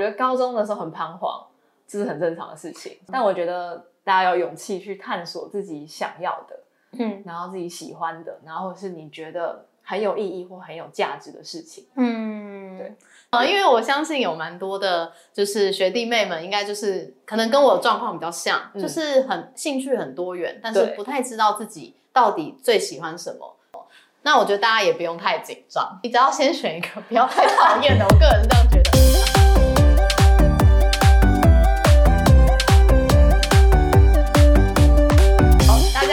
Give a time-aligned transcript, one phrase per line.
[0.00, 1.46] 觉得高中的时候很彷徨，
[1.86, 2.96] 这是很正常的事情。
[3.12, 6.58] 但我觉得大家要有勇气去探索自己想要的，
[6.98, 11.86] 嗯然后自己喜欢的，然后是你觉得很有意义或很有价值的事情。
[11.96, 12.94] 嗯，对。
[13.30, 23.56] 呃，因为我相信有蛮多的，就是学弟妹们，应该就是可能跟我的状况比较像，嗯就是很兴趣很多元，但是不太知道自己到底最喜欢什么。
[24.22, 28.04] 那我觉得大家也不用太紧张，你只要先选一个不要太讨厌的。
[28.04, 28.79] 我个人是这样觉得。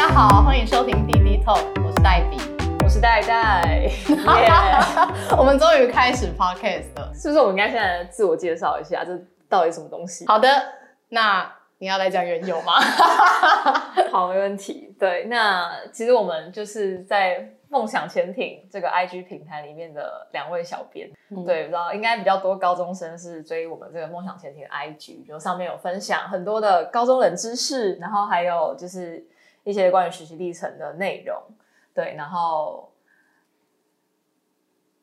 [0.07, 2.37] 家好，欢迎收听滴滴 Talk，我是黛比。
[2.81, 3.91] 我是戴戴，耶
[5.37, 7.11] 我们终于开始 Podcast 了。
[7.13, 9.11] 是不是我们应该现在自我介绍一下，这
[9.49, 10.25] 到底什么东西？
[10.25, 10.47] 好的，
[11.09, 12.75] 那你要来讲缘由吗？
[14.09, 14.95] 好，没问题。
[14.97, 21.09] 对，那其实我们就是在梦想潜艇这个 IG 平台里面的两位小编。
[21.31, 29.21] 嗯对，然后应该比较多高中生是追我们这个梦想潜艇的 IG，就上面有分享很多的高中冷知识，然后还有就是
[29.67, 31.37] 一些关于学习历程的内容。
[31.93, 32.91] 对，然后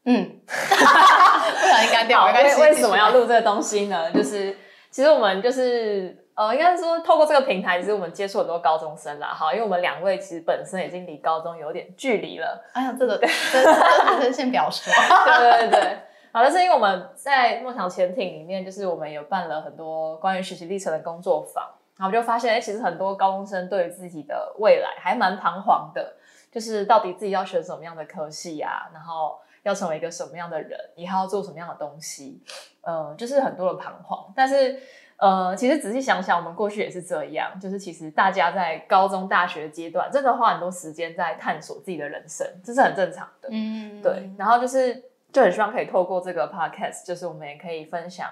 [0.04, 2.24] 嗯， 不小心干掉。
[2.26, 3.10] 为为什么要？
[3.10, 4.10] 录这个东西呢？
[4.12, 4.56] 就是
[4.90, 9.28] 其实我们就是呃，应该说透过这个平台，其实我们接触很多高中生啦。
[9.28, 12.64] 好，因为我们两位其实本身已经离高中有点距离了。
[12.72, 14.92] 哎呀，这个这这这这先不要说。
[15.26, 15.98] 对对对对。
[16.32, 21.64] 好，但是因为我们在梦想潜艇里面，就是我们有办了很多关于学习历程的工作坊，
[21.96, 26.16] 然后就发现，哎，其实很多高中生对于自己的未来还蛮彷徨的，
[26.50, 32.42] 就是到底自己要选什么样的科系啊，然后要成为一个什么样的人，以后要做什么样的东西，
[32.82, 34.32] 呃，就是很多的彷徨。
[34.36, 34.78] 但是，
[35.16, 43.48] 呃，其实仔细想想，我们过去也是这样，就是其实大家在高中、大学阶段，真的花很多时间在探索自己的人生，这是很正常的。
[43.52, 48.28] 嗯，对，然后就是就很希望可以透过这个 podcast，就是我们也可以分享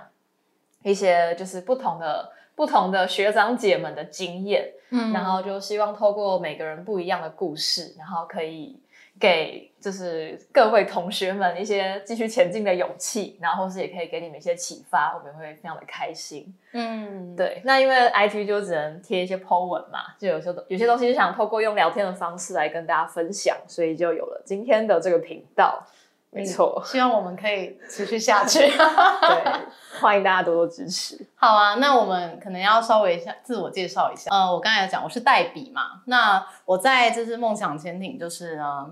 [0.82, 8.78] 一些就是不同的不同的学长姐们的经验，嗯然后就希望透过每个人不一样的故事，然后可以
[9.19, 16.54] 给就是各位同学们一些继续前进的勇气，然后或是也可以给你们一些启发，我们会非常的开心。
[16.72, 25.82] 嗯，对，那因为 IG 就只能贴一些 po 文嘛，就有些有些东西就想透过用聊天的方式来跟大家分享，所以就有了今天的这个频道。
[26.34, 28.60] 没错，希望我们可以持续下去。
[28.66, 31.26] 对，欢迎大家多多支持。
[31.37, 34.31] 好啊，那我们可能要稍微一下自我介绍一下。
[34.31, 38.91] 呃，我刚才有讲我是代笔嘛，那我在这是梦想潜艇，就是呢，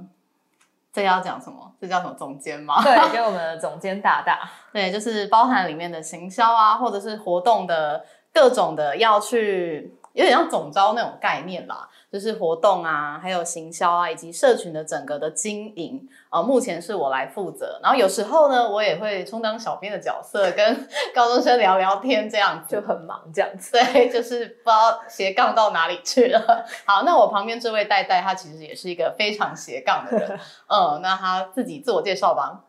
[0.93, 1.73] 这要讲什么？
[1.81, 2.83] 这叫什么总监吗？
[2.85, 17.79] 对，给我们的总监大大， 对，就是包含里面的行销啊，或者是活动的各种的要去，有点像总招那种概念啦，就是活动啊，还有行销啊，以及社群的整个的经营，呃，目前是我来负责。
[17.83, 22.75] 然后有时候呢，我也会充当小编的角色，跟 高中生聊聊天这样子。
[22.75, 23.73] 就很忙这样子。
[23.73, 26.65] 对，就是不知道斜杠到哪里去了。
[26.85, 30.41] 好，那我旁边这位戴戴，他其实也是一个非常斜杠的人。
[30.69, 32.65] 嗯，那他自己自我介绍吧。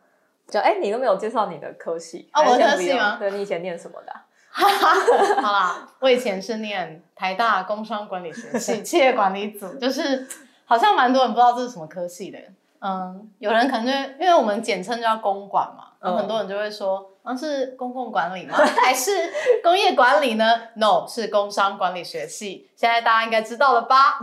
[0.50, 4.20] 就哎、你都没有介绍你的科系哦我的科系吗对你以前念什么的啊、
[5.42, 10.26] 好啦，我以前是念台大工商管理学系 企业管理组，就是
[10.64, 12.38] 好像蛮多人不知道这是什么科系的。
[12.80, 18.56] 嗯，有人可能就会因为我们简称叫公管嘛，然后很多人就会说，啊是公共管理吗？
[18.84, 19.32] 还是
[19.62, 22.68] 工业管理呢？No，是工商管理学系。
[22.74, 24.18] 现在大家应该知道了吧？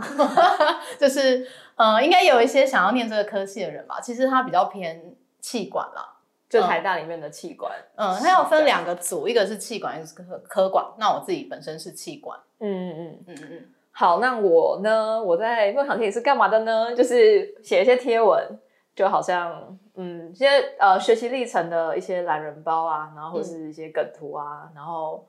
[1.00, 3.98] 就是呃，应该有一些想要念这个科系的人吧。
[3.98, 5.02] 其实它比较偏
[5.40, 6.06] 气管啦，
[6.50, 7.72] 就台大里面的气管。
[7.94, 10.84] 嗯，它要分两个组，一个是气管，一个是科科管。
[10.98, 13.24] 那我自己本身是气管，嗯嗯嗯。
[13.28, 15.22] 嗯嗯嗯，好，那我呢？
[15.22, 16.94] 我在梦想天是干嘛的呢？
[16.94, 18.58] 就是写一些贴文，
[18.96, 20.46] 就好像嗯，一些
[20.78, 25.24] 呃学习历程的一些懒人包啊，然后或是一些梗图啊，然后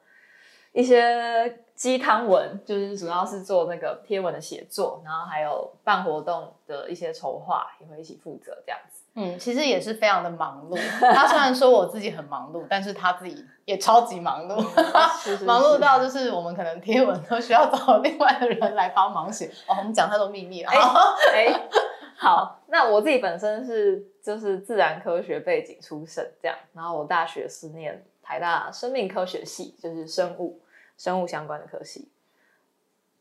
[0.71, 9.00] 一些鸡汤文，就是主要是做那个贴文的写作，然后还有办活动的一些筹划，也会一起负责这样子。
[9.13, 10.77] 嗯，其实也是非常的忙碌。
[10.99, 14.61] 他虽然说我自己很忙碌，但是他自己也超级忙碌，
[15.21, 19.47] 是是忙碌到就是我们可能贴文都需要找另外的人来帮忙写。
[19.67, 20.71] 哦，我们讲太多秘密了。
[22.15, 30.61] 好，那我自己本身是就是自然科学背景出身，这样，然后我大学是念台大生命科学系，就是生物
[30.97, 32.09] 生物相关的科系。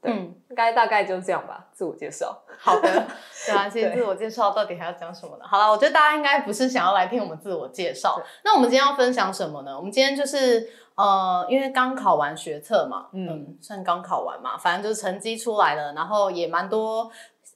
[0.02, 2.42] 对，嗯，应该大概就这样吧，自我介绍。
[2.58, 3.06] 好的，
[3.46, 5.44] 对啊，其实自我介绍到底还要讲什么呢？
[5.46, 8.20] 好了，我觉得大家应该不是想要来听我们自我介绍。
[8.44, 9.76] 那我们今天要分享什么呢？
[9.76, 17.10] 我们今天就是呃，因为刚考完学测嘛，嗯嗯，算刚考完嘛，反正就是成绩出来了，然后也蛮多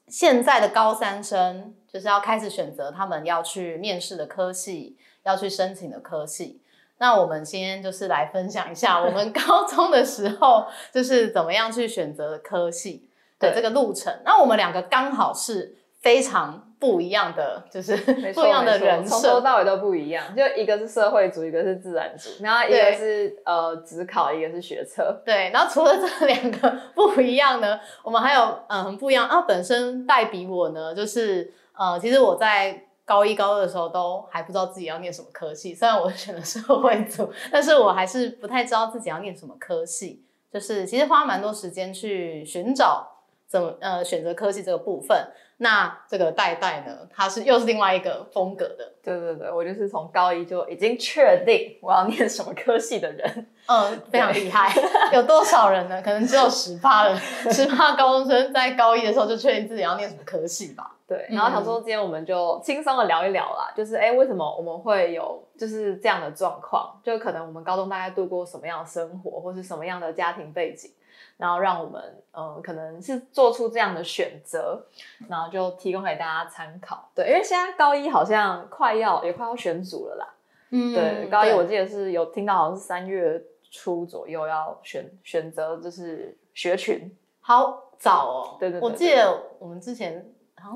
[0.08, 6.61] 现在的高三生就是要开始选择他们要去面试的科系，要去申请的科系。
[6.99, 13.08] 那我们今天就是来分享一下我们高中的时候就是怎么样去选择科系
[13.38, 14.12] 的这个路程。
[14.25, 20.25] 那我们两个刚好是非常不一样的，就是不一样的人从头到尾都不一样。
[20.37, 25.20] 就一个是社会组，一个是自然组，然后一个是呃职考，一个是学测。
[25.26, 29.43] 对，然后除了这两个不一样呢，我们还有嗯很不一样啊。
[29.43, 32.83] 本身代比我呢，就是呃，其实我在。
[33.05, 40.25] 高一、高二的时候都还不知道自己要念什么科系，虽然我选的是社会组，但是我还是不太知道自己要念什么科系。
[40.53, 43.13] 就是其实花蛮多时间去寻找
[43.46, 45.17] 怎么呃选择科系这个部分。
[45.58, 48.93] 那这个代代呢，他是又是另外一个风格的。
[49.00, 53.46] 对对对，我就是从高一就已经确定我要念什么科系的人。
[53.69, 54.75] 嗯，非常厉害。
[55.12, 56.02] 有多少人呢？
[56.02, 57.17] 可能只有十八人，
[57.52, 60.91] 十八高中生在高一的时候就确定自己要念什么科系吧。
[61.06, 66.99] 对，然后想说今天我们就轻松的聊一聊啦，就是哎，为什么我们会有就是这样的状况？
[67.05, 70.91] 就可能我们高中大概度过什么样的生活，或是什么样的家庭背景，
[71.36, 74.84] 然后让我们嗯，可能是做出这样的选择，
[75.28, 77.08] 然后就提供给大家参考。
[77.14, 80.34] 对，因为现在高一好像快要也快要选组了啦。
[80.70, 88.56] 嗯，对，高一我记得是有听到好像是三月初左右要选选择就是学群，好早哦。
[88.58, 90.28] 对对，我记得我们之前。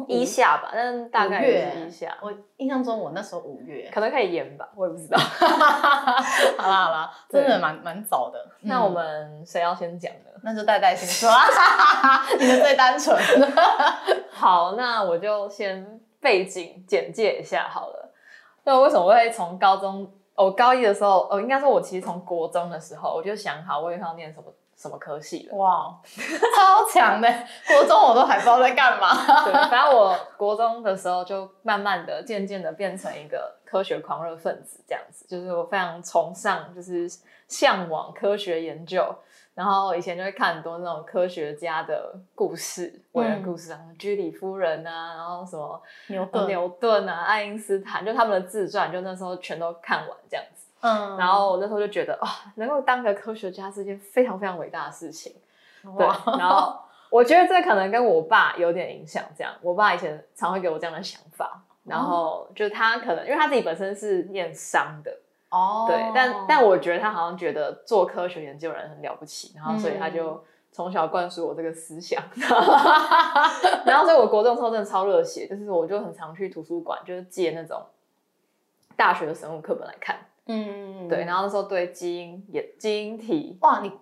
[0.06, 2.16] 一下吧，但大概是一下。
[2.20, 5.18] 我印象中我那时候五月，可能可以延吧，我也不知道。
[6.58, 8.38] 好啦好啦，真的蛮蛮早的。
[8.62, 10.30] 那我们谁要先讲呢？
[10.42, 11.30] 那就代代先说。
[12.38, 13.16] 你们最单纯。
[14.30, 18.12] 好，那我就先背景简介一下好了。
[18.64, 20.12] 那为什么会从高中？
[20.34, 24.44] 我高一的时候，哦，应该说我其实从国中的时候我就想好我以后要念什么。
[24.78, 25.56] 什么科系了？
[25.56, 26.00] 哇，
[26.54, 27.28] 超强的！
[27.66, 29.12] 国中我都还不知道在干嘛。
[29.44, 35.26] 对，反正我国中的时候就慢慢的、渐渐的变成一个科学狂热分子，这样子。
[35.26, 37.08] 就是我非常崇尚，就是
[37.48, 39.04] 向往科学研究。
[39.54, 50.57] 然后以前就会看很多那种科学家的故事、伟人故事啊，居里夫人啊，然后什么牛顿、牛顿啊、爱因斯坦，就他们的自传，就那时候全都看完这样子。
[50.80, 52.26] 嗯，然后我那时候就觉得，哦，
[52.56, 55.34] 能够当个科学家是件非常非常伟大的事情。
[55.96, 56.06] 对，
[56.38, 56.78] 然后
[57.10, 59.22] 我觉得这可能跟我爸有点影响。
[59.36, 61.62] 这样，我爸以前常会给我这样的想法。
[61.84, 65.10] 然后就他可能，因为他自己本身是念商的
[65.48, 72.22] 哦，对，但但我觉得他好像觉得做科学研究人很了不起，然后所以他就从小灌输我这个思想。
[73.86, 77.82] 然后所以我国中时候真的超热血，就是我就很常去图书馆，就是借那种
[78.94, 80.18] 大学的生物课本来看。
[80.48, 83.92] 嗯，对，然后那时候对基因也基因体，哇，你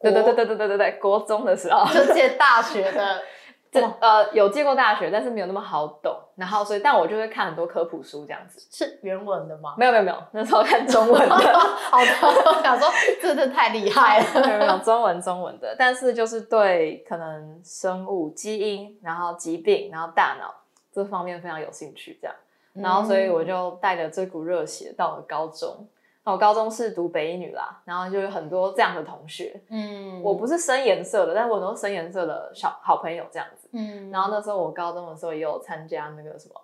[0.00, 3.22] 对对对对对对对对，国中的时候就借大学的，
[3.70, 6.18] 这呃有借过大学，但是没有那么好懂。
[6.34, 8.58] 然后所以，但我就会看很多科普书这样子。
[8.70, 9.74] 是原文的吗？
[9.78, 11.36] 没有没有没有，那时候看中文的。
[11.38, 12.88] 好的，我想说
[13.20, 14.26] 真的太厉害了。
[14.44, 20.52] 没有没有中文中文的，但是就是对可能生物基因，然后疾病，然后大脑
[20.92, 22.34] 这方面非常有兴趣这样。
[22.72, 25.86] 然后，所以我就带着这股热血到了高中。
[26.24, 29.60] 那我高中是读北一女啦，然后就有很多这样的同学。
[29.68, 33.68] 嗯，我不是深颜色的，但是我都是深颜色的小好朋友这样子。
[33.72, 36.54] 嗯，然后那时候我高中的时候也有参加那个什么，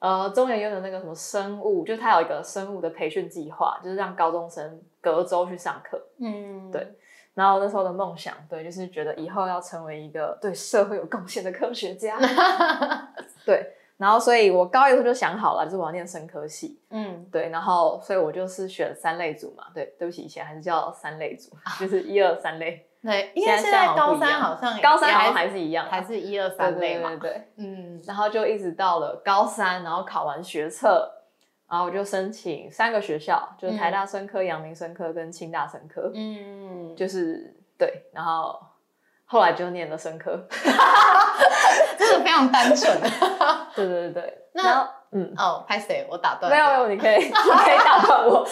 [0.00, 5.98] 呃，中研院的那个什么生物，就他有一个生物的培训计划，就是让高中生隔周去上课。
[6.18, 6.86] 嗯，对。
[7.32, 12.18] 然后那时候的梦想，对，就是觉得以后要成为一个对社会有贡献的科学家。
[13.46, 13.74] 对。
[13.96, 16.80] 然后，所以我高一的时候就想好了，就是我要念生科系。
[16.90, 17.48] 嗯，对。
[17.50, 19.66] 然后，所以我就是选三类组嘛。
[19.72, 22.84] 对，对不起，以前还是叫三类组，就是一二三类。
[23.04, 27.10] 对，因为现在高三好像高三好像还是一样，还是一二三类嘛。
[27.10, 27.48] 对对对。
[27.56, 31.08] 嗯，然后就一直到了高三，然后考完学测，
[31.68, 36.10] 然后我就申请三个学校，就是台大生科、阳明生科跟清大生科。
[36.14, 38.58] 嗯，就是对，然后。
[39.34, 40.30] 后来就念了生科，
[41.98, 43.00] 真的非常单纯。
[43.74, 46.06] 对对对对，那嗯哦，拍谁？
[46.08, 46.48] 我打断。
[46.52, 48.46] 没有没有，你可以 你可以打断我。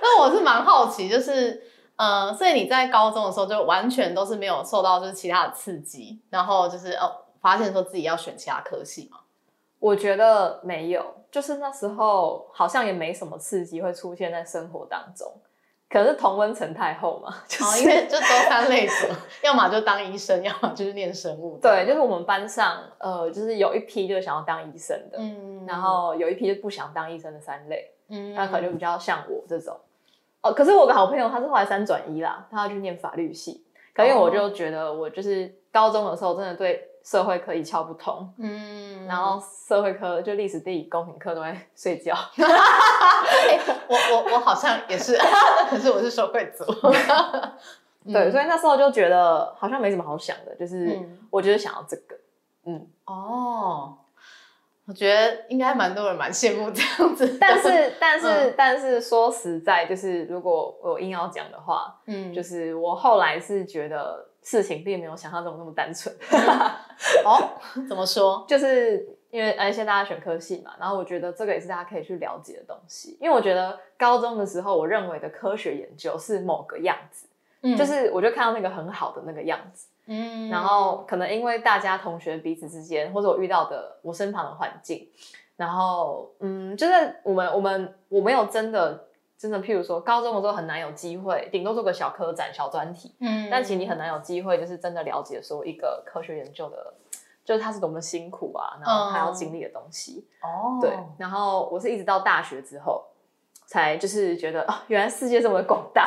[0.00, 1.62] 那我是蛮好奇，就是
[1.96, 7.12] 呃，所以你在高中的时候就完全都是没有受到就是其他的刺激，然后就是哦，
[7.42, 9.18] 发现说自己要选其他科系吗？
[9.78, 15.30] 我觉得没有，就是那时候好像也没什么刺激会出现在生活当中。
[15.90, 19.06] 可能是同温层太厚嘛，哦，因为就都三类组，
[19.42, 21.58] 要么就当医生，要么就是念生物。
[21.62, 29.74] 对，就是我们班上，呃，就是有一批就是想要当医生的，嗯，然后有一批就不想当医生的三类，嗯，那可能就比较像我这种。
[30.42, 33.64] 哦，可是我的好朋友他是后来三转一啦，他要去念法律系，
[33.94, 42.14] 可因为我就觉得我就是高中的时候真的对社会科一窍不通，嗯，然后社会科就历史、地理、公民课都在睡觉。
[42.36, 45.16] 哎我我我好像也是，
[45.70, 46.64] 可是我是社会组。
[48.12, 51.18] 对，所以那时候就觉得好像没什么好想的，就是嗯。
[51.30, 52.14] 我就是想要这个。
[52.66, 53.96] 嗯，哦，
[54.84, 58.54] 我觉得应该蛮多人蛮羡慕这样子，但是但是、嗯。
[58.54, 66.14] 但是说实在，就是如果我硬要讲的话，嗯，就是我后来是觉得事情并没有想象中那么单纯。
[67.22, 67.50] 哦，
[67.86, 68.42] 怎么说？
[68.48, 73.18] 就是因为呃，现在大家选科系嘛，然后我觉得这个也是大家可以去了解的东西。
[73.20, 77.26] 因为我觉得高中的时候，我认为的科学研究是某个样子，
[77.60, 85.06] 嗯就是我就看到那个很好的那个样子，嗯然后可能因为大家同学彼此之间，或者我遇到的我身旁的环境，
[85.56, 89.07] 然后嗯，就是我们我们我没有真的。
[89.38, 96.94] 真的，譬如说，高中的时候很难有机会，顶多做个小科展、小专题，嗯但其实你很难有机会，就是真的了解说一个科学研究的，
[97.44, 100.26] 就是它是多么辛苦啊，然后他要经历的东西。
[100.42, 103.04] 哦，对，然后我是一直到大学之后，
[103.66, 106.04] 才就是觉得哦，原来世界这么的广大。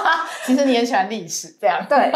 [0.46, 2.10] 其实你很喜欢历史，这样对，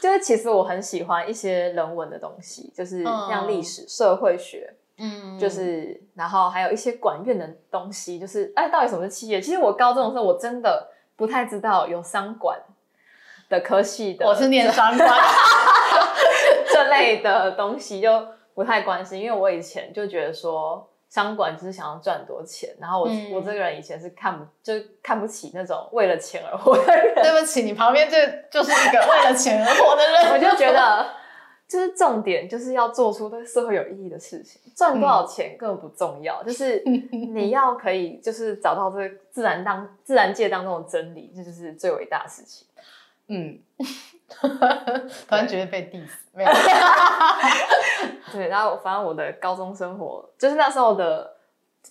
[0.00, 5.38] 就是其实我很喜欢一些人文的东西，就是像历史、社会学，嗯。
[5.38, 9.40] 就是然后还有一些管院的东西，就是哎，到底什么是企业？
[9.40, 12.58] 其实我高中的时候我真的不太知道有商管
[13.48, 15.10] 的科系的，我是念商管，
[16.72, 23.32] 这类的东西就不太关心，因为我以前就觉得说商管只是想要赚多钱，然后我、嗯。
[23.32, 31.06] 我这个人以前是看不就看不起那种为了钱而活的人， 对不起，你旁边这就是一个为了钱而活的人， 我就觉得
[31.66, 42.66] 就是重点就是要做出对社会有意义的事情，赚多少钱根本不重要，就是 你要可以就是找到这个自然当自然界当中的真理，这就是最伟大的事情。
[43.26, 43.58] 嗯，
[45.26, 46.50] 突然觉得被 diss，没有，
[48.30, 51.34] 对，然后反正我的高中生活就是那时候的，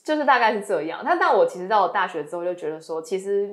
[0.03, 1.01] 就是大概是这样。
[1.03, 3.51] 但但我其实到了大学之后就觉得说，其实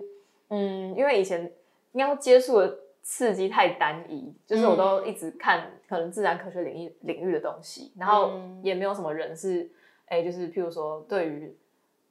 [0.48, 1.50] 嗯，因为以前
[1.92, 9.68] 应该说接触的刺激太单一，就是我都一直看可能自然科学领域领域的东西，然后嗯也没有什么人是
[10.06, 11.56] 哎，就是譬如说对于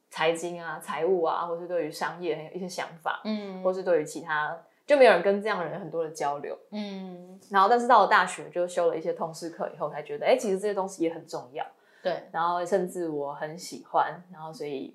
[0.10, 6.58] 财经啊、财务啊，或是对于商业很有一些想法，嗯或是对于其他就没有人跟这样的人有很多的交流。
[6.72, 11.64] 嗯，然后，但是到了大学就修了一些通识课以后，才觉得，哎，其实这些东西也很重要。
[12.02, 14.92] 对，然后甚至我很喜欢，然后所以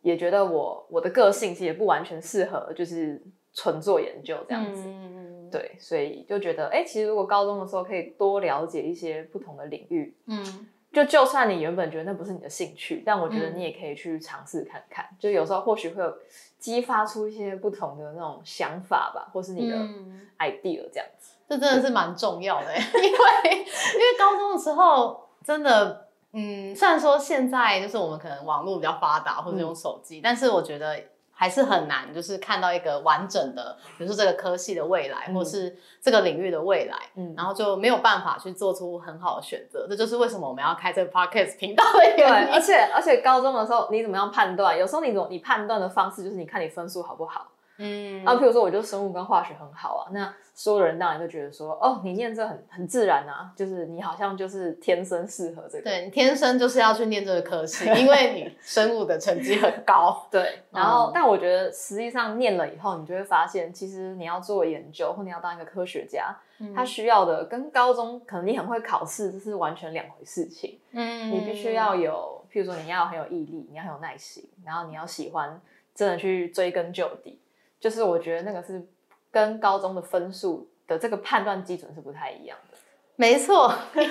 [0.00, 3.20] 也觉得我我的个性其实也不完全适合，就是
[3.54, 4.82] 纯做研究这样子。
[4.86, 15.06] 嗯，对，所以就觉得，哎，其实如果高中的时候可以多了解一些不同的领域，嗯就就算你原本觉得那不是你的兴趣，但我觉得嗯你也可以去尝试看看。
[15.18, 16.14] 就有时候或许会有
[16.58, 21.32] 激发出一些不同的那种想法吧，或是你的嗯 idea 这样子。
[21.48, 23.08] 这真的是蛮重要的欸， 因为
[23.54, 30.98] 因为高中的时候真的，嗯，虽然说现在就是我们可能网络比较发达或者用手机，但是我觉得
[31.34, 39.86] 还是很难，就是看到一个完整的，比如说这个科系的未来，嗯或是这个领域的未来，嗯，然后就没有办法去做出很好的选择。
[39.88, 42.52] 这就是为什么我们要开这个 podcast 频道的对，原因。
[42.52, 44.78] 而且而且高中的时候你怎么样判断？
[44.78, 47.48] 有时候你怎么你判断的方式就是你看你分数好不好。
[47.82, 55.84] 嗯啊，譬如说我就生物跟化学很好啊，那所有人当然就觉得说，哦，你念这很很自然啊，就是你好像就是天生适合这个。
[55.84, 60.24] 对你天生就是要去念这个科系，因为你生物的成绩很高。
[60.30, 66.36] 对，然后、嗯但我觉得实际上念了以后，你就会发现，其实你要做研究或你要当一个科学家，
[66.74, 70.78] 他需要的跟高中可能你很会考试，这是完全两回事情。
[70.92, 75.60] 嗯你必须要有，譬如说你要很有毅力，你要很有耐心，然后你要喜欢
[75.94, 77.38] 真的去追根究底。
[77.82, 78.86] 就是我觉得那个是
[79.32, 82.78] 跟高中的分数的这个判断基准是不太一样的。
[83.16, 84.10] 没错， 因为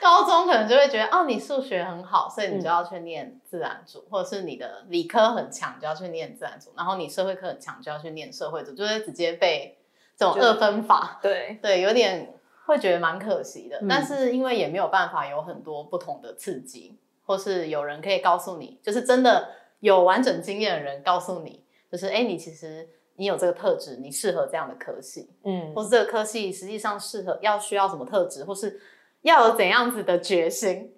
[0.00, 9.76] 高中可能就会觉得，哦，你数学很好，所以你就要去念自然组，或者是你的理科很强，就要去念自然组，然后你社会科很强，就要去念社会组，就会直接被
[10.16, 12.32] 这种就二分法， 对，对，有点
[12.64, 13.78] 会觉得蛮可惜的。
[13.82, 19.50] 嗯但是因为也没有办法有很多不同的刺激，或是有人可以告诉你，就是真的
[19.80, 25.30] 有完整经验的人告诉你，就是哎，你其实你有这个特质，你适合这样的科系。
[25.44, 28.80] 嗯或是这个科系实际上适合要需要什么特质，或是
[29.22, 30.92] 要有怎样子的决心。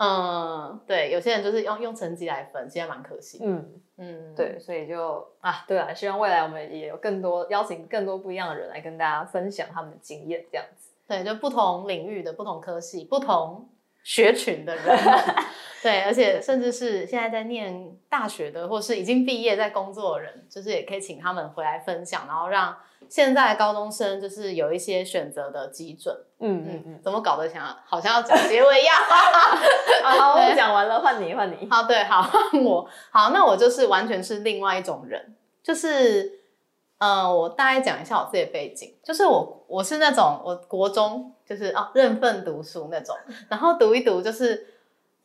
[0.00, 3.40] 嗯，对，有些人就是用用成绩来分，现在蛮可惜。
[3.42, 10.92] 嗯，嗯，对，所以就啊，对啊，希望未来我们也有更多邀请更多不一样的人来跟大家分享他们的经验，这样子。
[11.08, 13.68] 对，就不同领域的不同科系、不同
[14.04, 14.84] 学群的人，
[15.82, 22.76] 对，而且甚至是现在在念大学的，或是已经毕业在工作的人，就是也可以请他们回来分享，然后让
[23.08, 26.14] 现在高中生就是有一些选择的基准。
[26.40, 28.96] 嗯嗯嗯，怎么搞得想好像要讲结尾一样？
[30.02, 31.68] 好，我讲完了，换你换你。
[31.70, 32.28] 好，对，好，
[32.64, 36.40] 我好，那我就是完全是另外一种人，就是，
[36.98, 43.16] 呃，我大概讲一下我自己的背景，就是我我是那种我国中就是哦认份读书那种，
[43.48, 44.74] 然后读一读就是。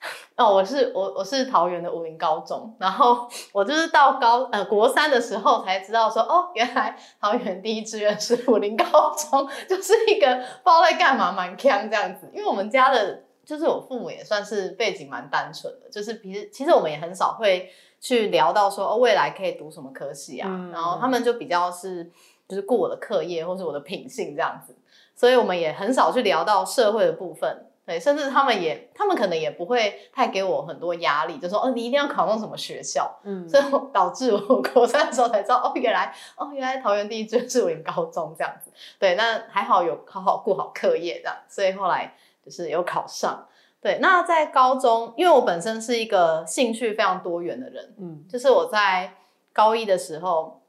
[0.36, 12.30] 哦，我是我我是桃园的武林高中，然后我就是到高呃国三的时候才知道说，哦，原来桃园第一志愿是武林高中，就是一个不知道在干嘛，蛮强这样子。
[12.34, 17.70] 因为我们家的，就是我父母也算是背景蛮单纯的，就是其实其实我们也很少会
[18.02, 22.12] 去聊到说，哦，未来可以读什么科系啊，嗯然后他们就比较是
[22.48, 24.76] 就是顾我的课业或是我的品性这样子，
[25.16, 27.68] 所以我们也很少去聊到社会的部分。
[27.86, 38.72] 对，甚至他们也，他们可能也不会太给我很多压力，就说哦，你一定要考上什么学校，嗯， 所以导致我高三的时候才知道，哦，原来哦，原来桃园第一志愿是武林高中这样子。
[38.98, 43.48] 对，那还好有好好顾好课业这样，所以后来就是有考上。
[43.82, 49.14] 对，那在高中，因为我本身是一个兴趣非常多元的人，嗯就是我在
[49.52, 50.62] 高一的时候，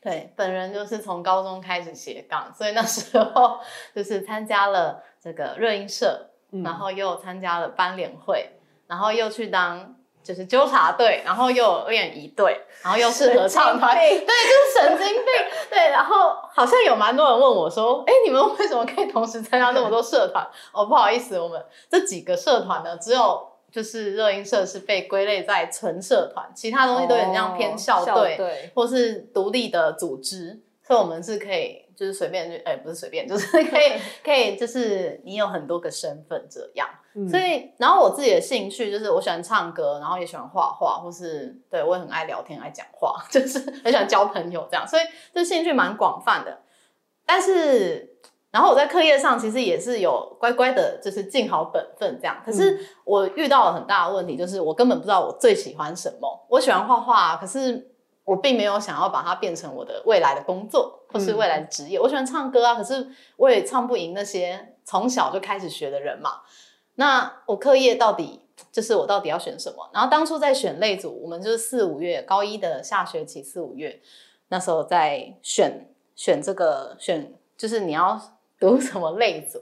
[0.00, 3.58] 对，本人就是从高中开始斜杠，所以那时候
[3.94, 8.50] 就是参加了这个热音社，嗯然后又参加了班联会，
[8.86, 14.26] 然后又去当就是纠察队，然后又有练仪队，然后又是合唱团，对，就是
[14.78, 15.24] 神经病。
[15.70, 20.46] 对，然后好像有蛮多人问我说，哎，你们为什么可以同时参加那么多社团？
[20.72, 33.92] 哦，不好意思，我们这几个社团呢，只有就是热音社是被归类在纯社团，其他东西都有点像偏校哦队，队，或是独立的组织，所以我们是可以就是随便就，哎、不是随便，就是可以
[34.24, 36.88] 可以就是你有很多个身份这样。
[37.14, 45.02] 嗯所以，然后我自己的兴趣就是我喜欢唱歌，然后也喜欢画画，或是对我也很爱聊天、爱讲话， 就是很喜欢交朋友这样，所以
[45.34, 46.60] 这兴趣蛮广泛的。
[47.26, 48.16] 但是，
[48.52, 52.40] 然后我在课业上其实也是有乖乖的，就是尽好本分这样。
[52.44, 56.46] 可是我遇到了很大的问题，就是我根本不知道我最喜欢什么。
[56.48, 57.90] 我喜欢画画，可是
[58.28, 61.98] 我并没有想要把它变成我的未来的工作或是未来的职业。
[61.98, 66.42] 我喜欢唱歌啊，可是我也唱不赢那些从小就开始学的人嘛。
[66.96, 69.88] 那我课业到底就是我到底要选什么？
[69.94, 73.98] 然后当初在选类组，我们就是四五月高一的下学期四五月，
[74.48, 78.20] 那时候在选选这个选，就是你要
[78.60, 79.58] 读什么类组。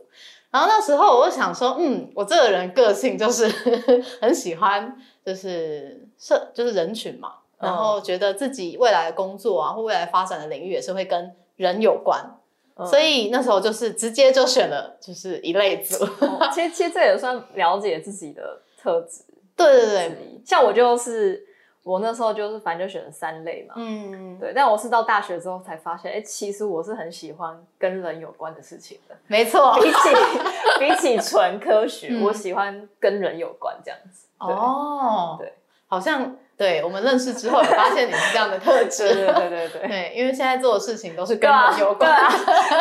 [0.51, 3.47] 然后那时候我就想说，嗯，我这个人个性就是
[4.21, 12.23] 很喜欢，就是社就是人群嘛，然后觉得自己未来的工作啊或未来发展的领域也是会跟人有关，
[12.77, 16.05] 嗯所以那时候就是直接就选了就是一类组。
[16.21, 19.23] 哦其实其实这也算了解自己的特质
[19.57, 21.43] 对对之对，像我就是
[21.83, 24.53] 我那时候就是反正就选了三类嘛，嗯，对。
[24.55, 29.17] 但我是到大学之后才发现，哎，其实我是很喜欢跟人有关的事情的。
[29.29, 29.73] 没错。
[29.81, 29.99] 比起
[30.81, 34.27] 比起纯科学， 嗯我喜欢跟人有关这样子。
[34.39, 35.55] 哦，对，
[35.87, 39.13] 好像对我们认识之后，也发现你是这样的特质。
[39.13, 40.13] 对对对对对。
[40.17, 42.11] 因为现在做的事情都是跟啊，人有关，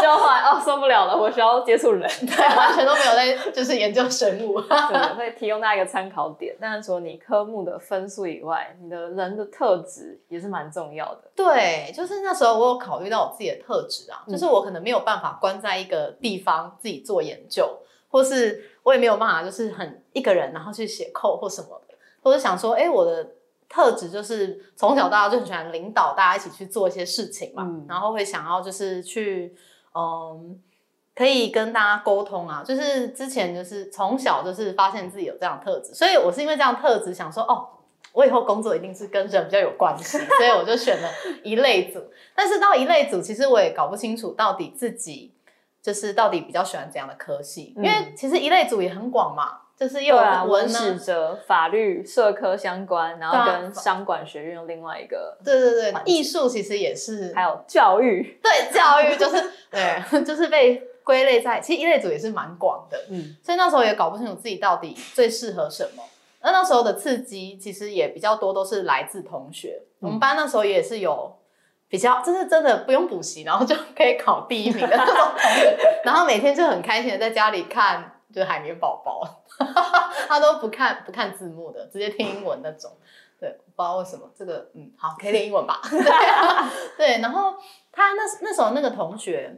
[0.01, 4.61] 就后来哦受不了了，我需要接触人，对，完全都没有在就是研究生物。
[4.63, 6.55] 对，会提供大家一个参考点。
[6.59, 11.23] 但是除了你科目的分数以外，你的人的特质也是蛮重要的。
[11.35, 17.77] 对，就是那时候我有考虑到我自己的特质啊，嗯就是我可能没有办法关在一个地方自己做研究，
[18.09, 23.27] 或是我也没有办法就是很一个人然后去写扣或什么的，或者想说，哎，我的
[23.69, 29.55] 特质就是从小到大就很喜欢领导大家一起去做一些事情嘛，嗯然后会想要就是去
[29.93, 30.59] 嗯。
[31.17, 37.65] 可以跟大家沟通啊，就是之前就是从小就是发现自己有这样的特质，所以我是因为这样特质想说，哦，
[38.11, 41.09] 我以后工作一定是跟人比较有关系，所以我就选了
[41.41, 42.03] 一类组。
[42.35, 45.33] 但是到一类组，其实我也搞不清楚到底自己
[45.81, 50.15] 就是到底比较喜欢怎样的科系，因为嗯其实一类组也很广嘛，就是又
[50.47, 58.39] 文史哲、法律、社科相关，然后跟商管学院有另外一个，对对对，艺术其实也是还有教育。
[58.41, 66.03] 对教育，就是对， 就是被归类在，其实一类组也是蛮广的，嗯，所以那时候也搞不清楚自己到底最适合什么。
[66.41, 69.81] 那那时候的刺激其实也比较多，都是来自同学。
[69.99, 71.35] 我们班那时候也是有
[71.89, 79.25] 比较，就是真的不用补习，然后就可以考第一名的那种同学， 然后每天就很开心的在家里看就是海绵宝宝，
[80.27, 82.91] 他都不看不看字幕的，直接听英文那种。
[83.39, 85.79] 对，不知道为什么这个，嗯，好，可以练英文吧？
[85.89, 87.21] 对啊，对。
[87.21, 87.53] 然后
[87.93, 89.57] 他那那时候那个同学，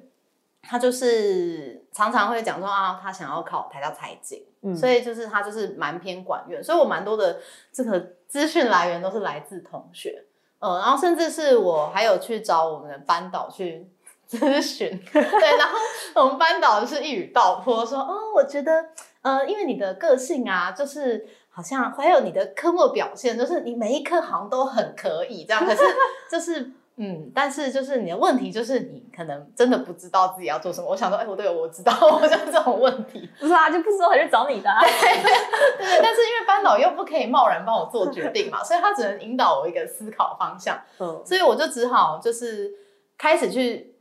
[0.62, 7.40] 他就是常常会讲说啊，他想要考台大财经，嗯所以就是他就是蛮偏管院，所以我蛮多的
[7.72, 10.24] 这个资讯来源都是来自同学，
[10.60, 13.90] 嗯，然后甚至是我还有去找我们的班导去
[14.30, 14.90] 咨询。
[15.12, 18.86] 对，然后我们班导就是一语道破说，哦，我觉得，
[19.22, 25.82] 呃，因为你的个性啊，就是好像还有你的科目表现，就是你每一科好像都很可以这样，可是
[26.30, 26.72] 就是。
[27.00, 30.90] 嗯，但是就是你的问题就是你可能真的不知道自己要做什么。
[30.90, 33.30] 我想说，哎，我对我知道， 我就这种问题。
[33.40, 34.80] 不是啊，就不知道还是找你的、啊。
[34.82, 40.82] 对，但是因为班导又不可以贸然帮我做决定嘛，所以他只能引导我一个思考方向。
[40.98, 42.72] 嗯，所以我就只好就是
[43.16, 43.94] 开始去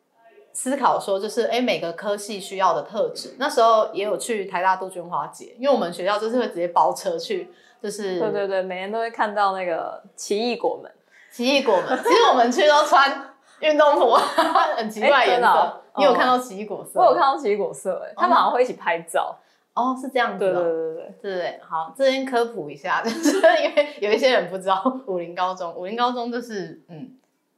[0.57, 3.37] 思考说，就是哎，每个科系需要的特质。
[3.39, 7.51] 那时候也有去台大杜鹃花节，因为我们学校就是会直接包车去，
[7.83, 10.91] 就是对对对，每年都会看到那个奇异果们。
[11.31, 14.15] 奇异果们，其实我们去都穿运动服，
[14.79, 15.83] 很奇怪颜色。
[15.99, 16.99] 你有看到奇异果色？
[17.01, 19.37] 我有看到奇异果色，哎，他们好像会一起拍照。
[19.75, 20.39] 哦，是这样子。
[20.39, 21.61] 对对对对对对对。
[21.63, 27.11] 好，这边科普一下， 就是因为有一些人不知道，武林高中，武林高中就是嗯，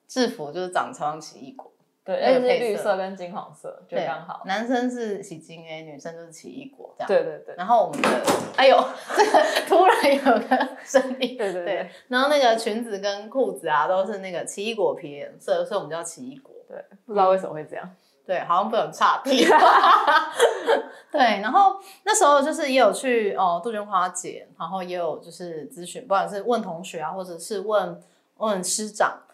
[0.08, 1.70] 制服就是长超像奇异果。
[2.08, 4.40] 对，而且是绿色跟金黄色，就刚好。
[4.46, 7.06] 男生是喜金 A，女生就是奇异果这样。
[7.06, 7.54] 对对对。
[7.54, 8.08] 然后我们的，
[8.56, 8.82] 哎呦，
[9.14, 11.36] 这个 突然有个声音。
[11.36, 11.90] 对对对。
[12.08, 16.50] 然后那个裙子跟裤子啊，都是那个奇异果皮颜色，所以我们叫奇异果。
[16.66, 17.86] 对，不知道为什么会这样。
[18.24, 19.44] 对，好像不能差题。
[21.12, 28.00] 对，然后那时候就是也有去哦杜鹃花节，然后也有就是咨询，不管是问同学啊，或者是问
[28.38, 29.24] 问师长。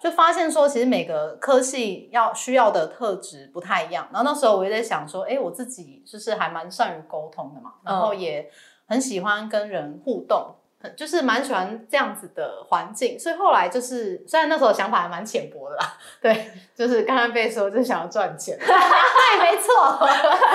[0.00, 4.08] 就发现说，其实每个科系要需要的特质不太一样。
[4.12, 8.48] 然后那时候我也在想说，哎，我自己就是还蛮善于沟通的嘛，然后也
[8.86, 10.54] 很喜欢跟人互动，
[10.96, 13.18] 就是蛮喜欢这样子的环境。
[13.18, 20.06] 所以后来就是，虽然那时候想法还蛮浅薄的啦，对， 就是刚刚被说就想要赚钱， 对，没错。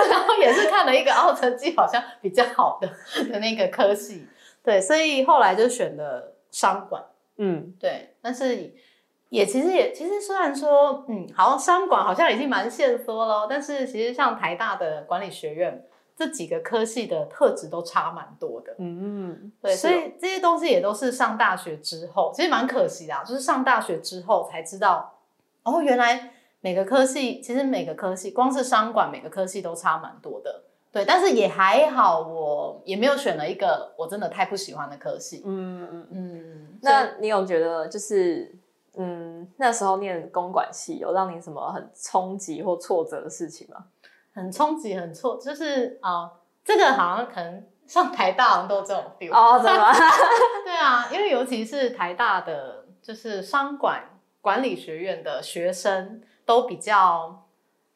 [0.10, 2.88] 然后也是看了一个哦，成绩好像比较好的
[3.32, 4.26] 的那个科系，
[4.64, 7.04] 对，所以后来就选了商管，
[7.38, 8.74] 嗯，对，但是。
[9.34, 15.84] 也其实也其实虽然说，嗯，好像商管好像已经蛮限缩了，但是其实像台大的管理学院
[16.16, 25.16] 这几个科系的特质都差蛮多的，嗯，对，所以这些东西也都是上大学之后，其实蛮可惜的，就是上大学之后才知道，
[25.64, 38.54] 哦，原来每个科系其实每个科系光是商管每个科系都差蛮多的，对，但是也还好，我也没有选了一个我真的太不喜欢的科系，嗯嗯嗯，那你有觉得就是？
[38.96, 43.86] 嗯，那时候念公管系有让你什么很冲击或挫折的事情吗？
[44.34, 46.32] 很冲击，很挫，就是啊，
[46.64, 49.92] 这个好像可能上台大人都这种 feel 哦，怎么？
[50.66, 54.04] 对啊，因为尤其是台大的，就是商管
[54.42, 57.48] 管理学院的学生都比较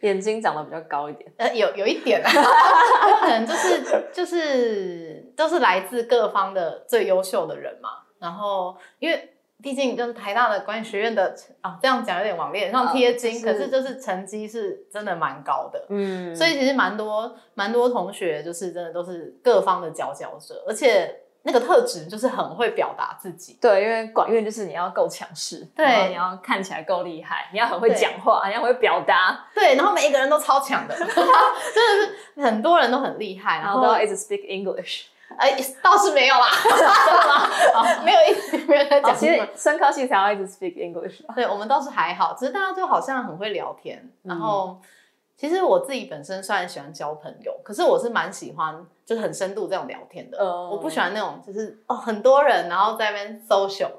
[0.01, 3.83] 眼睛长得比较高一点，呃，有有一点， 可能就是
[4.13, 9.33] 就是都是来自各方的最优秀的人嘛，然后因为。
[9.63, 35.05] 毕竟就是台大的管理学院的啊，这样讲有点往脸上贴金，可是就是成绩是真的蛮高的，嗯，所以其实蛮多蛮多同学就是真的都是各方的佼佼者，而且那个特质就是很会表达自己，对，因为管院就是你要够强势，对，你要看起来够厉害，你要很会讲话，你要会表达，对，然后每一个人都超强的， 真的是很多人都很厉害，然后都要一直 speak English。
[35.35, 36.47] 哎，倒是没有啦，
[38.05, 39.15] 没有一 没有在讲。
[39.15, 41.21] 其实深科系才要一直 speak English。
[41.35, 44.09] 对，我们倒是还好，只是大家就好像很会聊天。
[44.23, 44.79] 然后，
[45.35, 50.37] 其实我自己本身虽然喜欢交朋友，可是我是蛮喜欢就是很深度这种聊天的。
[50.43, 53.91] 我不喜欢那种就是哦很多人然后在那边 social，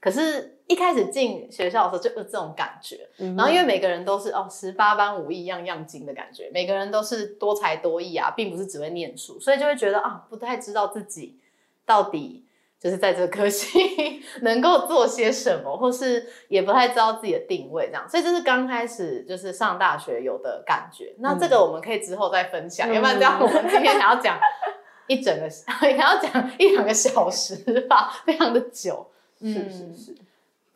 [0.00, 0.55] 可是。
[0.66, 11.38] 一开始进学校的时候就有这种感觉，然后因为每个人都是哦十八般武艺样样精的感觉，每个人都是多才多艺啊，并不是只会念书，所以就会觉得啊不太知道自己
[11.84, 12.44] 到底
[12.80, 21.14] 就是在这个科系 能够做些什么，或是也不太知道自己的定位这样，所以这是刚开始就是上大学有的感觉。
[21.20, 24.38] 那这个我们可以之后再分享，要不然这样我们今天还要讲
[25.06, 29.06] 一整个 还要讲一两个小时吧，非常的久。
[29.40, 30.16] 是是是。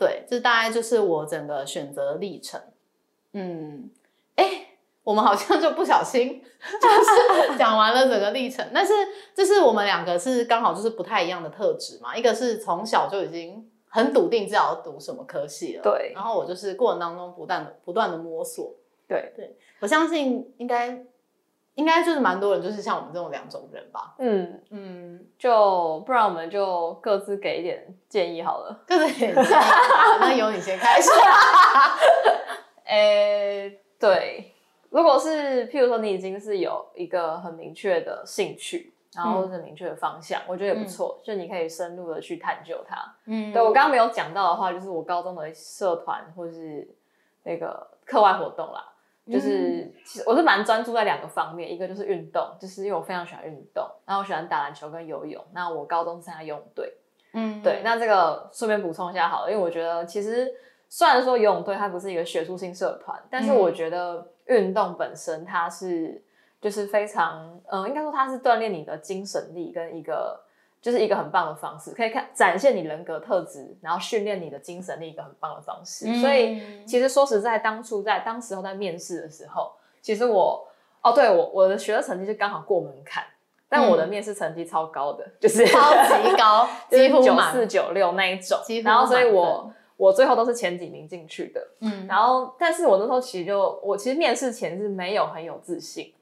[0.01, 2.61] 对，这大概就是我整个选择历程。
[3.35, 3.91] 嗯，
[4.35, 4.69] 哎，
[5.05, 6.43] 我们好像就不小心
[6.81, 8.93] 就是讲完了整个历程，但是
[9.35, 12.17] 这是我们两个是刚好就是不太一样的特质嘛。
[12.17, 15.83] 一个是从小就已经很笃定，知道要读什么科系了。
[15.83, 18.75] 对，然后我就是过程当中不断的不断的摸索。
[19.07, 21.05] 对对，我相信应该。
[21.74, 24.14] 应该就是蛮多人，就是像我们这种两种人吧。
[24.18, 28.80] 嗯嗯，就不然我们就各自给一点建议好了。
[28.87, 29.48] 各自给建议，
[30.20, 31.11] 那由你先开始。
[32.85, 34.52] 诶，对，
[34.90, 42.96] 如果是譬如说你已经是有一个很明确的兴趣，然后是明确的方向，我觉得也不错，就你可以深入的去探究它。
[43.26, 46.87] 嗯，对我刚刚没有讲到的话，就是我高中的社团或是
[47.44, 47.87] 那个。
[48.11, 48.85] 课外活动啦。
[49.31, 55.45] 就是其实我是蛮专注在两个方面，一个就是运动，就是因为我非常喜欢运动，然后我喜欢打篮球跟游泳。
[55.53, 56.95] 那我高中参加游泳队，
[57.35, 57.83] 嗯，对。
[57.85, 60.51] 那这个顺便补充一下好了，因为我觉得其实
[60.88, 66.23] 虽然说游泳队它不是一个学术性社团，但是我觉得运动本身它是
[66.61, 70.40] 就是非常，嗯，应该说它是锻炼你的精神力跟一个。
[70.81, 76.07] 就是一个很棒的方式，可以看展现你人格特质，然后训练你的精神力，一个很棒的方式。
[76.21, 80.66] 所以其实说实在，当初在当时候在面试的时候，其实我
[81.03, 83.23] 哦，对我我的学的成绩就刚好过门槛，
[83.69, 88.59] 但我的面试成绩超高的，就是超级高， 几乎九四九六那一种。
[88.83, 91.61] 然后所以我我最后都是前几名进去的。
[91.81, 96.14] 嗯，然后但是我那时候其实就我其实面试前是没有很有自信。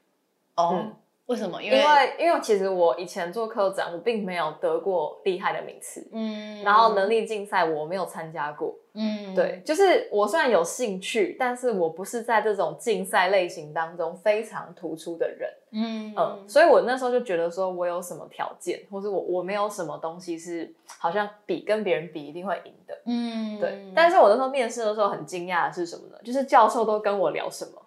[0.55, 0.83] 哦。
[1.29, 1.61] 为什么？
[1.61, 1.77] 因为
[2.17, 16.13] 因为其实我以前做科展，我并没有得过厉害的名次，嗯，然后能力竞赛我没有参加过，嗯，对，就是我虽然有兴趣，但是我不是在这种竞赛类型当中非常突出的人，嗯。
[16.17, 26.17] 嗯，所以我那时候就觉得说我有什么条件，或者我我没有什么东西是好像比跟别人比一定会赢的，嗯，对，但是我那时候面试的时候很惊讶的是什么呢？
[26.23, 27.79] 就是教授都跟我聊什么？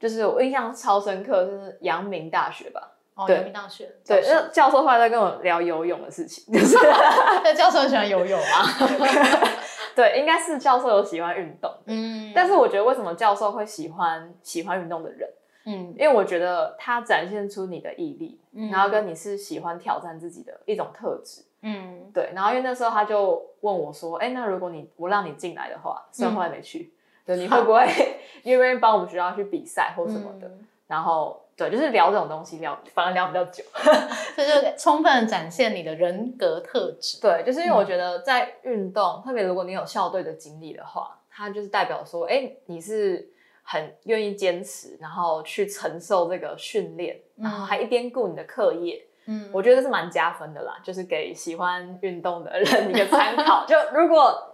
[0.00, 2.92] 就是我印象超深刻，就是阳明大学吧。
[3.14, 3.88] 哦，阳明大学。
[4.04, 6.76] 对，那教授后来在跟我聊游泳的事情，就是，
[7.44, 8.64] 那教授喜欢游泳啊？
[9.94, 11.70] 对，应该是教授有喜欢运动。
[11.84, 12.32] 嗯。
[12.34, 15.28] 但是我觉得，为什么教授会喜欢喜欢运动的人？
[15.66, 18.40] 嗯，因为我觉得他展现出你的毅力，
[18.72, 21.42] 然后跟你是喜欢挑战自己的一种特质。
[21.60, 22.30] 嗯，对。
[22.34, 26.94] 然后因为那时候他就问我说：“哎，那如果你我让你进来的话，虽然后来没去。”
[27.36, 27.86] 你会不会
[28.42, 30.50] 因为帮我们学校去比赛或什么的？
[30.86, 33.62] 然后对，就是聊这种东西，聊反而聊比较久，
[34.34, 37.20] 这就充分展现你的人格特质。
[37.20, 43.28] 对，就是因为我觉得在运动，特别如果你有校队的经历的话，它就是代表说，哎，你是
[43.62, 49.00] 很愿意坚持，然后去承受这个训练，然后还一边顾你的课业。
[49.26, 53.64] 嗯，我觉得这是蛮加分的啦，就是给喜欢运动的人一个参考。
[53.68, 54.49] 就如果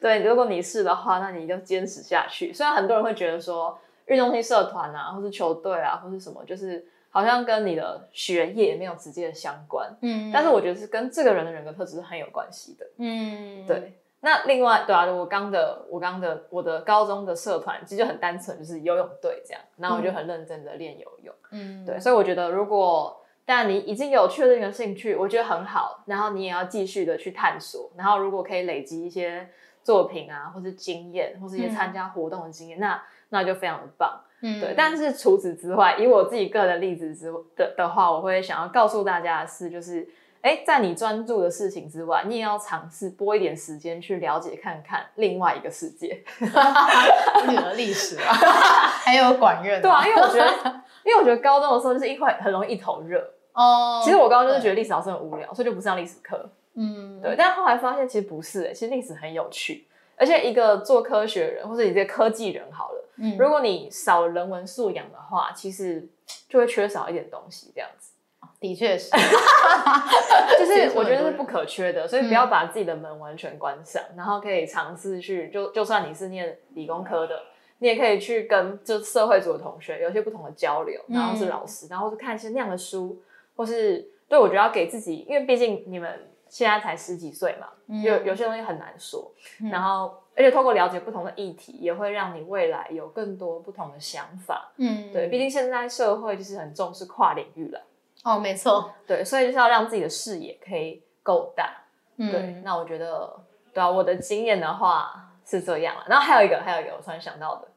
[0.00, 2.52] 对，如果你是的话，那你就坚持下去。
[2.52, 9.88] 虽然很多人会觉得说，运动性社团啊，或是球队啊，或是什么，就是好像跟你的学业没有直接的相关。
[10.02, 12.86] 嗯，但是我觉得是跟这个人的人格特质是很有关系的。
[12.98, 13.98] 嗯，对。
[14.20, 19.62] 那另外，对啊，我刚的，我刚的，我的高中的社团其实就很单纯，就是游泳队这样。
[19.76, 21.34] 然后我就很认真的练游泳。
[21.52, 22.00] 嗯，对。
[22.00, 23.16] 所以我觉得，如果
[23.46, 26.02] 但你已经有确认一个兴趣，我觉得很好。
[26.04, 27.90] 然后你也要继续的去探索。
[27.96, 29.48] 然后如果可以累积一些。
[29.86, 34.20] 作品啊，或是经验，或是一些参加活动的经验，那那就非常的棒。
[34.40, 34.74] 嗯，对。
[34.76, 40.08] 但是除此之外，以我自己个人的例子之的的话，我会想要告诉大家的是，就是，
[40.40, 46.20] 哎，在你专注的事情之外，你也要尝试拨一点时间去了解看看另外一个世界。
[47.46, 48.34] 你的历史啊，
[49.06, 49.80] 还有管院。
[49.80, 53.24] 对啊，因为我觉得，因为我觉得高中的时候就是一会很容易一头热。
[53.56, 54.00] 哦。
[54.04, 56.48] 其实我刚刚就是觉得历史老师很无聊，所以就不上历史课。
[56.74, 66.06] 嗯，对，但后来发现其实不是，哎，其实历史很有趣，而且一个做科学人或者一个科技人好了，嗯，如果你少人文素养的话，其实
[66.48, 68.12] 就会缺少一点东西，这样子。
[68.60, 69.10] 的确是，
[70.58, 77.38] 就是我觉得是不可缺的，所以不要把自己的门完全关上，然后可以尝试去，就就算你是念理工科的，
[77.78, 83.20] 你也可以去跟就社会组的同学有一些不同的交流，然后是老师，然后是看一些那样的书，
[83.56, 86.30] 或是对我觉得要给自己，因为毕竟你们。
[86.48, 87.66] 现在才十几岁嘛，
[88.04, 89.32] 有有些东西很难说。
[89.68, 94.70] 然后，而且透过了解不同的议题，也会让你未来有更多不同的想法。
[94.76, 97.82] 嗯，对，毕竟现在社会就是很重视跨领域了。
[98.22, 101.68] 哦，没错，对，所以就是要让自己的视野可以够大。
[102.16, 103.40] 对，那我觉得，
[103.74, 106.06] 对啊，我的经验的话是这样了。
[106.08, 107.68] 然后还有一个，还有一个，我突然想到的。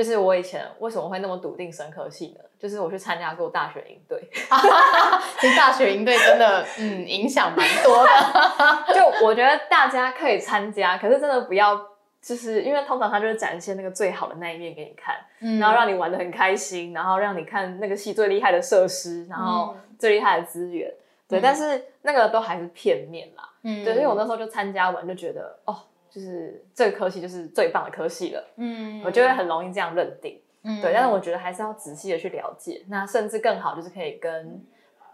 [0.00, 2.40] 就是我以前为什么会那么笃定生科系呢？
[2.58, 4.18] 就是我去参加过大学营队
[5.38, 8.10] 其实大学营队真的嗯影响蛮多的。
[8.94, 11.78] 就我觉得大家可以参加，可是真的不要，
[12.22, 15.16] 就是因为通常他就是展现那个最好的那一面给你看，
[15.58, 20.90] 然后让你玩的很开心，然后让你看那个系最厉害的设施，然后最厉害的资源。
[21.28, 23.46] 对，但是那个都还是片面啦。
[23.64, 25.76] 嗯，对，因为我那时候就参加完就觉得哦。
[26.10, 30.92] 就是这个科系就是最棒的科系了，嗯，我就会很容易这样认定，嗯，对。
[30.92, 34.60] 但是我觉得还是要仔细的去了解，那甚至更好就是可以跟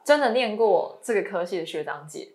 [0.03, 2.29] 真的念过这个科系的学长姐，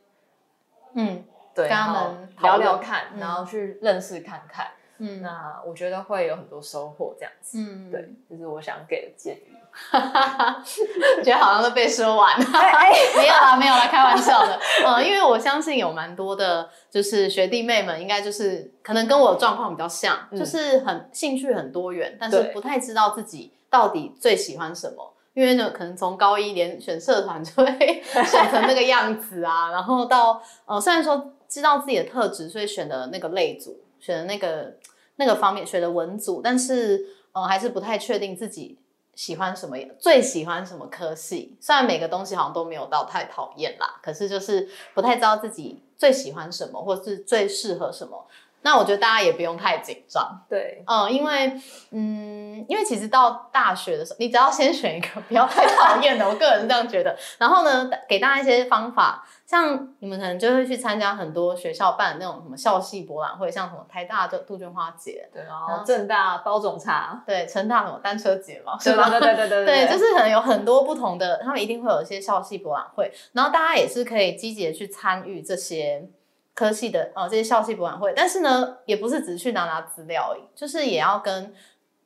[0.93, 1.23] 嗯，
[1.55, 4.67] 对，跟他们聊聊看，然后去认识看看，
[5.01, 7.57] 嗯那我觉得会有很多收获，这样子。
[7.59, 9.57] 嗯，对，这是我想给的建议。
[11.23, 12.45] 觉得好像都被说完了。
[13.17, 14.59] 没有啦，没有啦，开玩笑的。
[14.85, 25.13] 嗯，因为我相信有蛮多的，就是学弟妹们，应该就是可能跟我的状况比较像，嗯就是很兴趣很多元，但是不太知道自己到底最喜欢什么。
[25.33, 34.73] 因为呢，可能从高一连选社团就会选成那个样子啊，然后到呃，虽然说知道自己的特质，所以选的那个类组，选的那个
[35.21, 38.79] 那个方面，学的文组，但是呃，还是不太确定自己
[39.13, 41.55] 喜欢什么，最喜欢什么科系。
[41.61, 48.25] 虽然每个东西好像都没有到太讨厌啦，可是就是不太知道自己最喜欢什么，或是最适合什么。
[48.63, 51.51] 那我觉得大家也不用太紧张，对，嗯，因为
[51.91, 57.17] 嗯，因为其实到大学的时候，你只要先选一个不要太讨厌的，我个人是这样觉得。
[57.39, 69.09] 然后呢，给大家一些方法，像你们可能就会去参加很多学校办的那种什么校系博览会，像什么台大的杜鹃花节，对，然后正大包种茶，对，成大什么单车节嘛，对是吧？
[69.09, 76.07] 对对对对对，就是可能有很多不同的，他们一定会有一些校系博览会，然后大家也是可以积极的去参与这些
[76.53, 81.53] 科系的呃这些校系博览会，但是呢，也不是只去拿拿资料而已，就是也要跟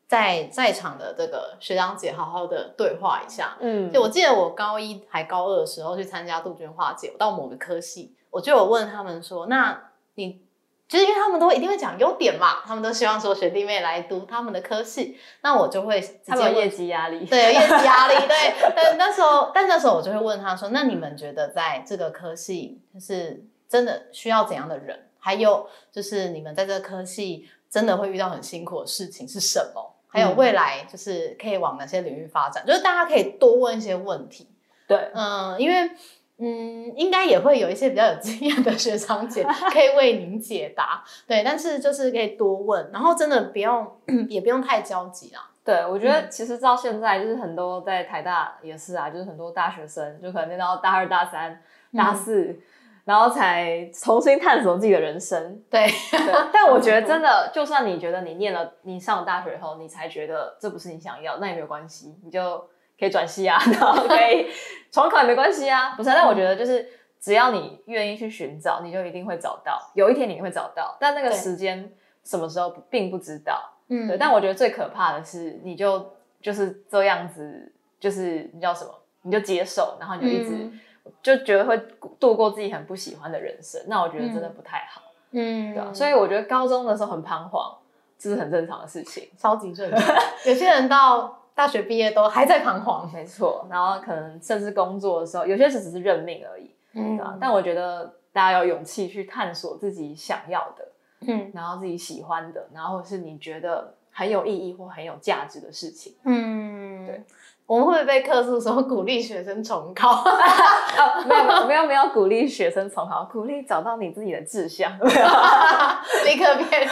[0.07, 3.57] 在在场的这个学长姐好好的对话一下。
[3.59, 10.41] 嗯，就我记得我高一还高二的时候去参加杜鹃花节，我到某个科系，我就有问他们说，那你
[10.87, 18.53] 就是因为他们都一定会讲优点嘛，他们都希望说学弟妹来读他们的科系，那我就会他们有业绩压力，对，有业绩压力，对。
[18.75, 23.43] 但那时候，但那时候我就会问他说：“那你们觉得在这个科系，就是
[23.75, 24.97] 真的需要怎样的人？
[25.19, 29.93] 还有就是你们在这个科系真的会遇到很辛苦的事情是什么？
[30.07, 32.65] 还有嗯未来就是可以往哪些领域发展？
[32.65, 34.47] 就是大家可以多问一些问题。
[34.87, 35.91] 对，嗯，因为
[36.37, 41.03] 嗯，应该也会有一些比较有经验的学长姐 可以为您解答。
[41.27, 43.91] 对，但是就是可以多问，然后真的不用
[44.29, 45.51] 也不用太焦急啊。
[45.63, 51.59] 对，我觉嗯得其实到现在就是很多在台大也是啊，就是很多大学生就可能念到大二、大三、
[51.97, 52.59] 大嗯四，
[53.05, 55.63] 然后才重新探索自己的人生。
[55.69, 62.57] 对，对，但我觉得 真的，就算你觉得你念了，你上了大学以后，你才觉得这不是你想要，那也没有关系，你就
[62.99, 64.47] 可以转系啊， 然后可以
[64.91, 66.15] 重考也没关系啊，不是啊？
[66.17, 66.85] 但我觉得就是
[67.19, 71.91] 只要你愿意去寻找，你就一定会找到，有一天你会找到，但那个对时间
[72.23, 73.71] 什么时候并不知道。
[73.87, 78.91] 嗯对，但我觉得最可怕的是，你就就是这样子，就是你叫什么，
[79.21, 80.79] 你就接受，然后你就一直、嗯
[81.21, 81.77] 就觉得会
[82.19, 85.91] 度过自己很不喜欢的人生，那我觉得真的不太好，嗯对啊。
[85.93, 87.75] 所以我觉得高中的时候很彷徨，
[88.17, 90.15] 这是很正常的事情，超级正常。
[90.45, 93.09] 有些人到大学毕业都还在彷徨。
[93.13, 93.65] 没错。
[93.69, 97.37] 然后可能甚至工作的时候，有些事只是认命而已，嗯对啊。
[97.39, 100.87] 但我觉得大家有勇气去探索自己想要的，
[101.27, 106.15] 嗯然后自己喜欢的，然后是你觉得很有意义或很有价值的事情。
[106.23, 107.23] 嗯，对。
[107.67, 110.09] 我们会不会被客诉说鼓励学生重考？
[110.21, 114.91] 啊，没有没有没有鼓励学生重考，鼓励找到你自己的志向。
[115.01, 116.87] 立刻变。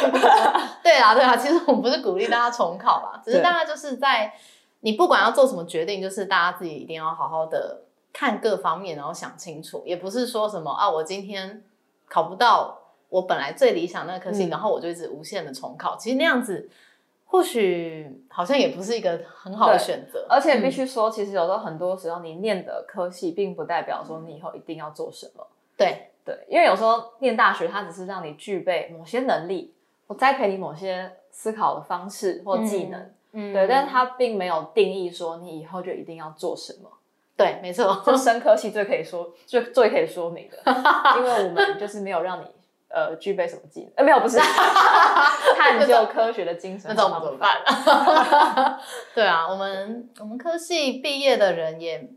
[0.81, 4.33] 对啊，对啊，其实我们不是鼓励大家重考啦， 只是大家就是在
[4.79, 7.81] 你不管要做什么决定，就是大家自己一定要好好的
[8.11, 11.63] 看各方面，然后想清楚，也不是说什么啊，我今天
[12.09, 15.95] 考不到我本来最理想那个科系，嗯然后我就一直无限的重考。
[15.97, 16.67] 其实那样子
[17.33, 25.43] 或许好像也不是一个很好的选择，而且必须说，其实有时候很多时候你念的科系，并不代表说你以后一定要做什么。
[25.75, 29.73] 对，对，因为有时候念大学，它只是让你具备某些能力，
[30.05, 33.01] 我栽培你某些思考的方式或技能。
[33.31, 36.89] 嗯对，但是它并没有定义说你以后就一定要做什么。
[37.35, 40.57] 对，没错，这生科系最可以说最最可以说明的，
[41.17, 42.45] 因为我们就是没有让你
[42.93, 44.37] 呃具备什么技能，呃没有不是
[45.57, 47.57] 探究科学的精神那怎么办？
[49.15, 52.07] 对啊，我们我们科系毕业的人也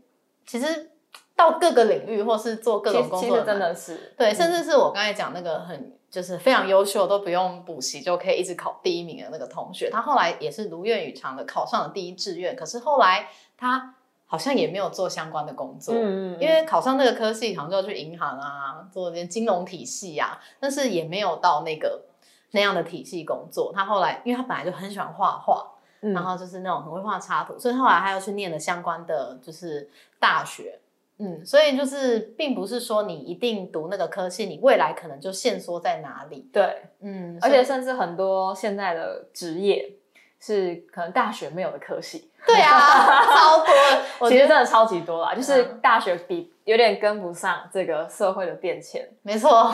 [0.45, 0.91] 其实
[1.35, 13.93] 到各个领域或是做各其种实其实真工作蛮的是对，嗯甚至是我刚才讲那个很就是非常优秀，都不用补习就可以一直考第一名的那个同学，他后来也是如愿以偿的考上了第一志愿，可是后来他
[14.27, 22.03] 好像也没有做相关的工作，嗯嗯，因为考上那个科系，好像就要去银行啊，做点金融体系啊，但是也没有到那个
[22.51, 23.71] 那样的体系工作。
[23.73, 25.65] 他后来，因为他本来就很喜欢画画，
[26.01, 30.79] 嗯然后就是那种很会画插图，所以后来他又去念了相关的就是大学。
[31.19, 36.47] 嗯，所以就是并不是说你一定读那个科系，你未来可能就限缩在哪里。
[36.53, 39.93] 对，嗯，而且甚至很多现在的职业
[40.39, 43.73] 是可能大学没有的科系，对啊， 超多。
[44.19, 49.07] 我觉得其实真的超级多啦，就是嗯大学比有点跟不上这个社会的变迁。
[49.21, 49.71] 没错，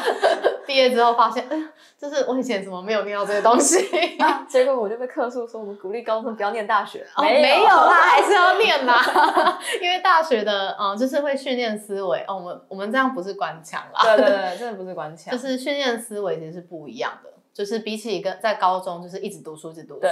[0.66, 1.56] 毕业之后发现，哎，
[1.98, 4.16] 就是我以前怎么没有念到这些东西？
[4.18, 9.02] 啊结果我就被客诉说我们鼓励高中生不要念大学，哦，没有啦，还是要念啦，
[9.82, 12.36] 因为大学的嗯，就是会训练思维哦。
[12.36, 17.30] 我们我们这样不是官腔啦，对对对，真的不是官腔，就是训练思维其实是不一样的。
[17.54, 20.08] 就是比起跟在高中就是一直读书一直读书，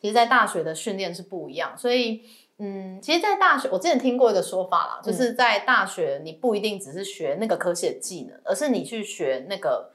[0.00, 1.76] 其实在大学的训练是不一样。
[1.76, 2.22] 所以
[2.58, 9.90] 嗯，其实，在大学我之前听过一个说法啦，就是在大学你不一定只是学那个科系的技能，而是你去学那个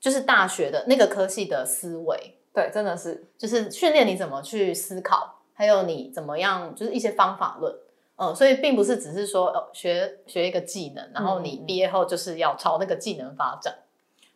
[0.00, 2.38] 就是大学的那个科系的思维。
[2.54, 7.72] 对，真的是就是训练你怎么去思考，还有你怎么样，就是一些方法论。
[8.16, 13.74] 嗯，所以并不是只是说呃学学一个技能，然后你毕业后就是要朝那个技能发展。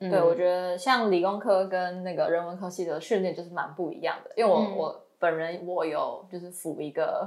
[0.09, 7.27] 嗯对，我觉得像理工科跟那个人文科系的训练就是蛮不一样的，因为我、嗯我本人我有就是辅一个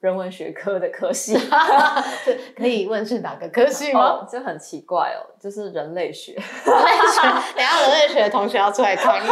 [0.00, 1.36] 人文学科的科系，
[2.56, 4.00] 可以问是哪个科系吗？
[4.22, 7.22] 哦，这很奇怪哦，就是人类学， 人类学，
[7.56, 9.28] 等下人类学的同学要出来抗议。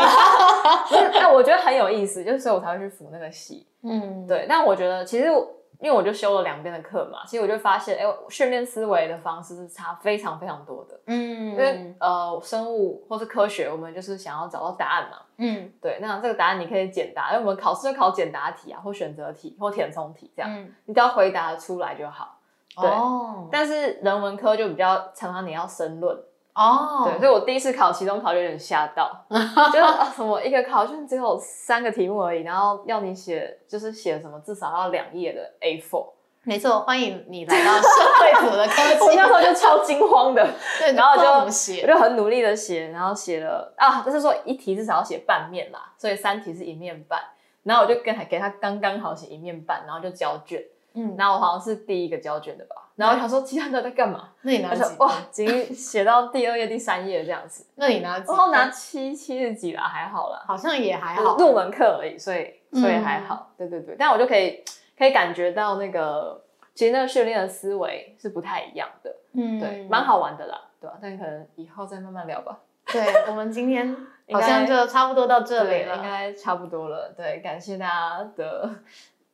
[1.14, 3.66] 但我觉得很有意思，就是所以我才会去辅那个系。
[3.82, 5.48] 嗯，对，但我觉得其实我
[5.82, 10.98] 因为我就修了两边的课嘛，其实我就发现，哎，训练思维的方式是差非常非常多的。
[11.06, 15.18] 嗯，因为呃，生物或是科学，我们就是想要找到答案嘛。
[15.38, 22.38] 嗯对，那这个答案你可以简答，因为我们考试就考简答题啊，或选择题，或填充题这样，嗯，你只要回答得出来就好。
[22.74, 26.16] 对哦，但是人文科就比较常常你要申论，
[26.54, 36.06] 哦，对，所以我第一次考期中考就有点吓到， 就是啊什么一个考卷只有三个题目而已，然后要你写，就是写什么至少要两页的 A4，
[36.44, 37.88] 没错，欢迎你来到社
[38.18, 38.98] 会组的科技。
[39.04, 40.46] 我那时候就超惊慌的，
[40.78, 41.48] 对，然后就我。
[41.86, 47.20] 就很努力的写，然后写了啊，就是说一题至少要写半面啦，所以三题是一面半，
[47.62, 50.62] 然后我就跟他给他刚刚好写一面半，然后就交卷，
[50.94, 54.28] 嗯，然后我好像是第一个交卷的吧，然后我想说其他人都在干嘛？
[54.42, 58.18] 那你拿哇，已经写到第二页、第三页这样子， 那你拿？
[58.18, 61.36] 然后拿七七十几啦，还好啦，好像也还好。
[61.36, 64.62] 入门课而已，所以所以嗯还好，对对对，但我就可以
[64.98, 66.42] 可以感觉到那个
[66.74, 70.04] 其实那个训练的思维是不太一样的，嗯对，蛮。
[70.04, 72.58] 好玩的啦，对吧、但可能以后再慢慢聊吧。
[72.92, 73.96] 对，我们今天
[74.32, 75.96] 好像就差不多到这里，了。
[75.96, 77.12] 应该差不多了。
[77.16, 78.68] 对，感谢大家的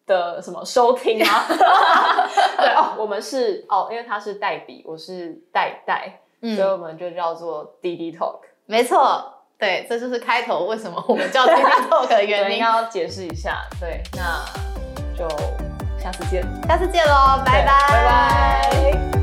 [0.09, 1.45] 的什么收听吗？
[2.59, 8.41] 对哦，我们是哦，因为他是代笔，我是代代，所以嗯，我们就叫做滴滴 Talk。
[8.67, 12.59] 没错，对，这就是开头为什么我们叫滴滴 Talk 的原因。
[12.65, 13.65] 要解释一下。
[13.79, 14.45] 对，那
[15.17, 15.29] 就
[16.03, 19.18] 下次见，下次见喽，拜拜，拜拜。